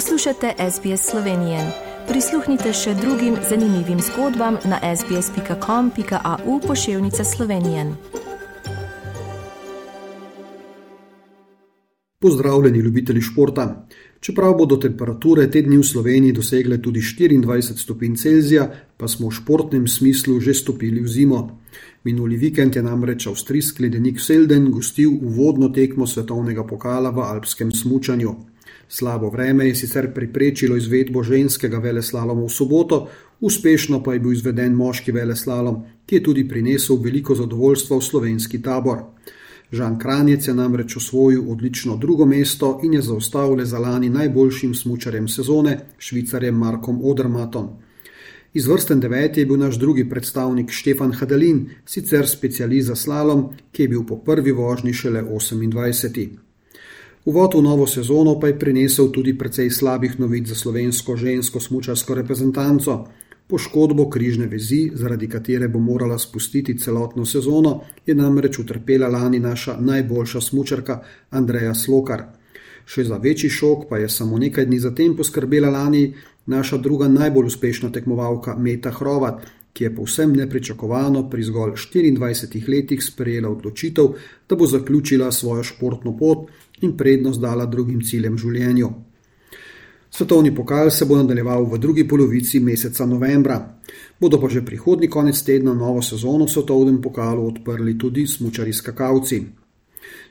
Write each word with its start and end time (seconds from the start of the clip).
Poslušate 0.00 0.52
SBS 0.72 1.10
Slovenije. 1.10 1.58
Prisluhnite 2.08 2.72
še 2.72 2.94
drugim 2.94 3.34
zanimivim 3.48 3.98
zgodbam 4.00 4.56
na 4.64 4.78
sbsp.com.au 4.96 6.60
pošiljka 6.66 7.24
Slovenije. 7.24 7.84
Pozdravljeni, 12.18 12.78
ljubitelji 12.78 13.20
športa. 13.20 13.86
Čeprav 14.20 14.54
bodo 14.54 14.76
temperature 14.76 15.50
te 15.50 15.60
dni 15.62 15.76
v 15.76 15.84
Sloveniji 15.84 16.32
dosegle 16.32 16.80
tudi 16.82 17.00
24 17.00 17.76
stopinj 17.76 18.16
Celzija, 18.16 18.70
pa 18.96 19.08
smo 19.08 19.28
v 19.28 19.36
športnem 19.36 19.88
smislu 19.88 20.40
že 20.40 20.54
stopili 20.54 21.00
v 21.00 21.08
zimo. 21.08 21.60
Minuli 22.04 22.36
vikend 22.36 22.76
je 22.76 22.82
namreč 22.82 23.26
avstrijski 23.26 23.82
ledenik 23.82 24.20
Selden 24.20 24.70
gostil 24.70 25.12
uvodno 25.12 25.68
tekmo 25.68 26.06
svetovnega 26.06 26.64
pokala 26.64 27.10
v 27.10 27.20
alpskem 27.20 27.72
smučanju. 27.72 28.49
Slabo 28.92 29.28
vreme 29.30 29.68
je 29.68 29.74
sicer 29.74 30.08
priprečilo 30.14 30.76
izvedbo 30.76 31.22
ženskega 31.22 31.78
veleslaloma 31.78 32.42
v 32.42 32.48
soboto, 32.50 32.96
uspešno 33.40 34.02
pa 34.02 34.12
je 34.12 34.20
bil 34.20 34.32
izveden 34.32 34.74
moški 34.74 35.12
veleslalom, 35.12 35.84
ki 36.06 36.16
je 36.16 36.22
tudi 36.22 36.48
prinesel 36.48 36.98
veliko 36.98 37.36
zadovoljstva 37.38 37.96
v 37.96 38.02
slovenski 38.02 38.62
tabor. 38.62 39.04
Žan 39.72 39.98
Kranjec 39.98 40.48
je 40.48 40.54
namreč 40.54 40.96
osvojil 40.96 41.46
odlično 41.52 41.96
drugo 41.96 42.26
mesto 42.26 42.80
in 42.82 42.98
je 42.98 43.02
zaostal 43.02 43.54
le 43.54 43.64
za 43.64 43.78
lani 43.78 44.10
najboljšim 44.10 44.74
smočarjem 44.74 45.28
sezone, 45.28 45.78
švicarjem 45.98 46.58
Markom 46.58 47.00
Odermatom. 47.04 47.70
Izvrsten 48.54 49.00
deveti 49.00 49.40
je 49.40 49.46
bil 49.46 49.58
naš 49.58 49.78
drugi 49.78 50.08
predstavnik 50.08 50.70
Štefan 50.70 51.12
Hadelin, 51.12 51.68
sicer 51.86 52.26
specialist 52.28 52.88
za 52.88 52.96
slalom, 52.96 53.52
ki 53.72 53.82
je 53.82 53.88
bil 53.88 54.06
po 54.06 54.18
prvi 54.18 54.50
vožnji 54.52 54.92
šele 54.92 55.22
28. 55.22 56.49
Uvod 57.24 57.54
v 57.54 57.60
novo 57.60 57.86
sezono 57.86 58.40
pa 58.40 58.48
je 58.48 58.58
prinesel 58.58 59.12
tudi 59.12 59.36
precej 59.36 59.68
slabih 59.70 60.16
novic 60.16 60.48
za 60.48 60.54
slovensko 60.54 61.16
žensko 61.16 61.60
smočarsko 61.60 62.14
reprezentanco. 62.14 63.04
Poškodbo 63.46 64.08
križne 64.08 64.46
vezi, 64.46 64.90
zaradi 64.94 65.28
katere 65.28 65.68
bo 65.68 65.78
morala 65.78 66.18
spustiti 66.18 66.78
celotno 66.78 67.26
sezono, 67.26 67.80
je 68.06 68.14
namreč 68.14 68.58
utrpela 68.58 69.08
lani 69.08 69.38
naša 69.38 69.76
najboljša 69.80 70.40
smočarka 70.40 71.02
Andreja 71.30 71.74
Slokar. 71.74 72.24
Še 72.86 73.04
za 73.04 73.20
večji 73.20 73.50
šok 73.50 73.88
pa 73.90 73.98
je 73.98 74.08
samo 74.08 74.38
nekaj 74.38 74.64
dni 74.64 74.80
zatem 74.80 75.16
poskrbela 75.16 75.68
lani 75.70 76.14
naša 76.46 76.78
druga 76.78 77.08
najbolj 77.08 77.52
uspešna 77.52 77.92
tekmovalka 77.92 78.56
Meta 78.56 78.90
Hrovat, 78.90 79.44
ki 79.72 79.84
je 79.84 79.94
povsem 79.96 80.32
nepričakovano 80.32 81.28
pri 81.30 81.42
zgolj 81.42 81.72
24 81.72 82.68
letih 82.68 83.04
sprejela 83.04 83.48
odločitev, 83.48 84.08
da 84.48 84.56
bo 84.56 84.66
zaključila 84.66 85.32
svojo 85.32 85.62
športno 85.62 86.16
pot 86.18 86.50
in 86.80 86.96
prednost 86.96 87.40
dala 87.40 87.66
drugim 87.66 88.02
ciljem 88.02 88.38
življenju. 88.38 88.90
Svetovni 90.10 90.54
pokal 90.54 90.90
se 90.90 91.04
bo 91.04 91.16
nadaljeval 91.16 91.64
v 91.64 91.78
drugi 91.78 92.08
polovici 92.08 92.60
meseca 92.60 93.06
novembra. 93.06 93.78
Bodo 94.20 94.40
pa 94.40 94.48
že 94.48 94.64
prihodnji 94.66 95.08
konec 95.08 95.42
tedna 95.42 95.74
novo 95.74 96.02
sezono 96.02 96.44
v 96.44 96.50
svetovnem 96.50 97.00
pokalu 97.00 97.46
odprli 97.46 97.98
tudi 97.98 98.26
smočari 98.26 98.72
skakavci. 98.72 99.59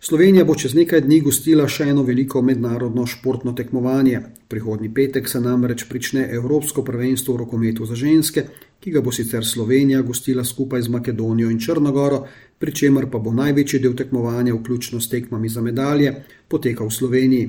Slovenija 0.00 0.44
bo 0.44 0.54
čez 0.54 0.74
nekaj 0.74 1.00
dni 1.04 1.20
gostila 1.20 1.66
še 1.68 1.88
eno 1.90 2.02
veliko 2.06 2.42
mednarodno 2.42 3.06
športno 3.06 3.52
tekmovanje. 3.52 4.20
Prihodnji 4.48 4.90
petek 4.94 5.28
se 5.28 5.40
namreč 5.40 5.84
prične 5.88 6.28
Evropsko 6.32 6.84
prvenstvo 6.84 7.34
v 7.34 7.38
rokometu 7.42 7.86
za 7.86 7.98
ženske, 7.98 8.44
ki 8.80 8.90
ga 8.94 9.00
bo 9.02 9.12
sicer 9.12 9.46
Slovenija 9.46 10.02
gostila 10.02 10.44
skupaj 10.44 10.82
z 10.82 10.88
Makedonijo 10.94 11.50
in 11.50 11.58
Črnogoro, 11.58 12.26
pri 12.58 12.74
čemer 12.74 13.08
pa 13.10 13.18
bo 13.18 13.32
največji 13.32 13.80
del 13.80 13.96
tekmovanja, 13.98 14.54
vključno 14.54 15.00
s 15.00 15.08
tekmami 15.08 15.48
za 15.48 15.62
medalje, 15.62 16.14
potekal 16.48 16.88
v 16.88 16.94
Sloveniji. 16.94 17.48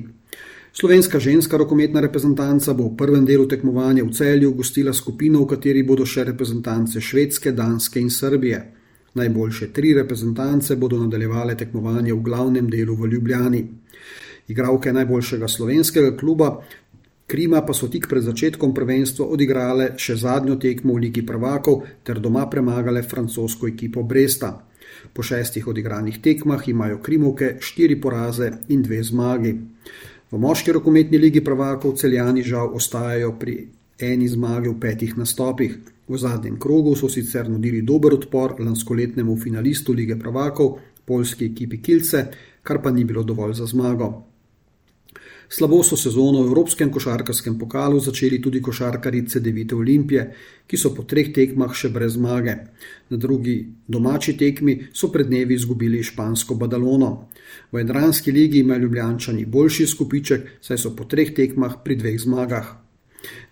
Slovenska 0.73 1.19
ženska 1.19 1.57
rokometna 1.57 2.01
reprezentanca 2.01 2.73
bo 2.73 2.89
v 2.89 2.97
prvem 2.97 3.25
delu 3.25 3.47
tekmovanja 3.47 4.03
v 4.03 4.13
celju 4.13 4.53
gostila 4.53 4.93
skupino, 4.93 5.41
v 5.41 5.53
kateri 5.53 5.83
bodo 5.83 6.05
še 6.05 6.23
reprezentance 6.23 7.01
Švedske, 7.01 7.51
Danske 7.51 7.99
in 7.99 8.09
Srbije. 8.09 8.78
Najboljše 9.13 9.71
tri 9.73 9.93
reprezentance 9.93 10.75
bodo 10.75 10.99
nadaljevale 10.99 11.57
tekmovanje 11.57 12.13
v 12.13 12.21
glavnem 12.21 12.69
delu 12.69 12.95
v 12.95 13.07
Ljubljani. 13.07 13.63
Igravke 14.47 14.93
najboljšega 14.93 15.47
slovenskega 15.47 16.17
kluba 16.17 16.61
Krima 17.29 17.61
pa 17.61 17.73
so 17.77 17.85
tik 17.93 18.07
pred 18.09 18.23
začetkom 18.25 18.71
prvenstva 18.73 19.25
odigrale 19.29 19.91
še 20.01 20.15
zadnjo 20.17 20.55
tekmo 20.57 20.95
v 20.95 21.03
Ligi 21.03 21.21
prvakov 21.21 21.83
ter 22.01 22.17
doma 22.17 22.47
premagale 22.49 23.03
francosko 23.05 23.67
ekipo 23.69 24.01
Bresta. 24.01 24.49
Po 25.13 25.21
šestih 25.21 25.67
odigranih 25.69 26.17
tekmah 26.25 26.65
imajo 26.67 26.97
Krimovke 27.05 27.51
štiri 27.61 27.99
poraze 28.01 28.49
in 28.73 28.81
dve 28.81 29.03
zmagi. 29.05 29.53
V 30.31 30.39
moški 30.41 30.73
rokometni 30.73 31.21
ligi 31.21 31.43
prvakov 31.45 31.93
celjani 32.01 32.41
žal 32.41 32.73
ostajajo 32.73 33.35
pri 33.37 33.55
eni 33.99 34.25
zmagi 34.27 34.73
v 34.73 34.79
petih 34.81 35.13
nastopih. 35.17 35.77
V 36.09 36.17
zadnjem 36.17 36.57
krogu 36.59 36.95
so 36.95 37.09
sicer 37.09 37.49
nudili 37.49 37.81
dober 37.81 38.13
odpor 38.13 38.55
lanskoletnemu 38.59 39.37
finalistu 39.37 39.93
lige 39.93 40.17
prvakov, 40.19 40.79
polski 41.05 41.45
ekipi 41.45 41.81
Kilce, 41.81 42.25
kar 42.63 42.81
pa 42.81 42.91
ni 42.91 43.03
bilo 43.05 43.23
dovolj 43.23 43.53
za 43.53 43.65
zmago. 43.65 44.29
Slabo 45.49 45.83
so 45.83 45.97
sezono 45.97 46.43
v 46.43 46.47
Evropskem 46.47 46.91
košarkarskem 46.93 47.57
pokalu 47.57 47.99
začeli 47.99 48.41
tudi 48.41 48.61
košarkarice 48.61 49.39
Devite 49.39 49.75
Olimpije, 49.75 50.25
ki 50.67 50.77
so 50.77 50.93
po 50.93 51.03
treh 51.09 51.31
tekmah 51.33 51.73
še 51.73 51.89
brez 51.89 52.13
zmage. 52.17 52.53
Na 53.09 53.17
drugi 53.17 53.55
domači 53.87 54.37
tekmi 54.37 54.89
so 54.93 55.09
pred 55.09 55.25
dnevi 55.25 55.57
izgubili 55.57 56.03
špansko 56.05 56.53
Badalono. 56.53 57.29
V 57.71 57.81
Jadranski 57.81 58.31
ligi 58.31 58.61
imajo 58.61 58.85
Ljubljančani 58.85 59.45
boljši 59.45 59.87
skupiček, 59.87 60.45
saj 60.61 60.77
so 60.77 60.93
po 60.93 61.09
treh 61.09 61.33
tekmah 61.33 61.81
pri 61.81 61.97
dveh 61.97 62.21
zmagah. 62.21 62.88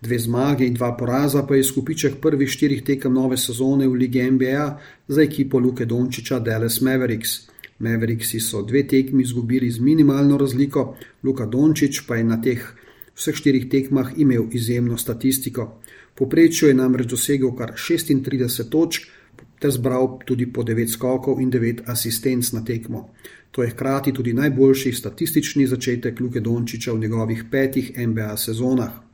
Dve 0.02 0.20
zmage 0.20 0.66
in 0.66 0.74
dva 0.74 0.94
poraza 0.98 1.44
pa 1.44 1.56
je 1.56 1.64
skupiček 1.64 2.22
prvih 2.22 2.50
štirih 2.50 2.84
tekem 2.84 3.14
nove 3.14 3.38
sezone 3.38 3.88
v 3.88 3.94
Ligi 3.94 4.32
NBA 4.32 4.80
za 5.08 5.22
ekipo 5.22 5.60
Luke 5.60 5.86
Dončiča 5.86 6.40
Dallas 6.40 6.82
Mavericks. 6.82 7.50
Mavericksi 7.80 8.40
so 8.40 8.62
dve 8.62 8.88
tekmi 8.88 9.24
izgubili 9.24 9.72
z 9.72 9.80
minimalno 9.80 10.38
razliko, 10.38 10.96
Luka 11.24 11.46
Dončić 11.46 12.02
pa 12.08 12.16
je 12.16 12.24
na 12.24 12.42
teh 12.42 12.64
vseh 13.16 13.36
štirih 13.36 13.70
tekmah 13.70 14.14
imel 14.18 14.48
izjemno 14.52 14.98
statistiko. 14.98 15.80
Poprečju 16.16 16.68
je 16.68 16.74
namreč 16.74 17.08
dosegel 17.08 17.54
kar 17.56 17.74
36 17.78 18.70
točk, 18.70 19.08
ter 19.60 19.72
zbral 19.72 20.20
tudi 20.26 20.46
po 20.54 20.64
9 20.64 20.90
skokov 20.90 21.42
in 21.42 21.52
9 21.52 21.82
asistenc 21.86 22.52
na 22.52 22.64
tekmo. 22.66 23.10
To 23.52 23.64
je 23.64 23.70
hkrati 23.70 24.14
tudi 24.14 24.34
najboljši 24.34 24.92
statistični 24.94 25.68
začetek 25.68 26.20
Luke 26.20 26.40
Dončiča 26.40 26.94
v 26.94 27.00
njegovih 27.00 27.44
petih 27.52 27.92
NBA 27.98 28.38
sezonah. 28.38 29.07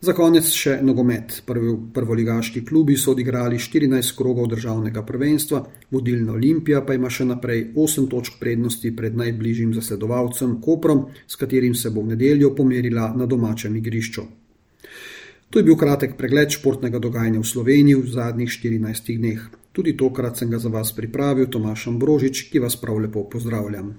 Za 0.00 0.14
konec 0.16 0.46
še 0.48 0.78
nogomet. 0.80 1.42
Prvi 1.44 1.74
prvoligaški 1.92 2.62
klubi 2.64 2.94
so 2.96 3.12
odigrali 3.12 3.58
14 3.60 4.14
krogov 4.16 4.46
državnega 4.48 5.02
prvenstva, 5.04 5.60
vodilna 5.92 6.32
Olimpija 6.32 6.80
pa 6.88 6.96
ima 6.96 7.10
še 7.12 7.26
naprej 7.28 7.66
8 7.76 8.08
točk 8.08 8.38
prednosti 8.40 8.94
pred 8.96 9.18
najbližjim 9.20 9.74
zasledovalcem 9.76 10.56
Koprom, 10.64 11.04
s 11.28 11.36
katerim 11.36 11.76
se 11.76 11.92
bo 11.92 12.00
v 12.00 12.14
nedeljo 12.14 12.54
pomerila 12.56 13.10
na 13.12 13.28
domačem 13.28 13.76
igrišču. 13.76 14.24
To 15.50 15.58
je 15.58 15.66
bil 15.68 15.76
kratek 15.76 16.16
pregled 16.16 16.48
športnega 16.56 16.96
dogajanja 16.96 17.44
v 17.44 17.50
Sloveniji 17.52 18.00
v 18.00 18.08
zadnjih 18.08 18.48
14 18.56 19.12
dneh. 19.20 19.44
Tudi 19.76 19.96
tokrat 20.00 20.40
sem 20.40 20.48
ga 20.48 20.62
za 20.62 20.72
vas 20.72 20.94
pripravil 20.96 21.52
Tomaš 21.52 21.90
Ambrožič, 21.92 22.48
ki 22.48 22.64
vas 22.64 22.78
prav 22.80 23.04
lepo 23.04 23.28
pozdravljam. 23.28 23.92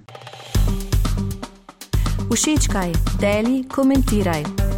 Všečkaj, 2.31 3.21
deli, 3.21 3.67
komentiraj. 3.69 4.70